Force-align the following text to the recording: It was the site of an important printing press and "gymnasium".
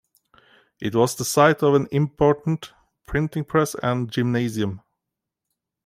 It 0.81 0.95
was 0.95 1.13
the 1.13 1.23
site 1.25 1.61
of 1.61 1.75
an 1.75 1.87
important 1.91 2.73
printing 3.05 3.43
press 3.43 3.75
and 3.83 4.11
"gymnasium". 4.11 4.81